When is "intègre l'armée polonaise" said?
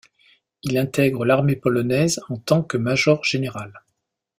0.79-2.19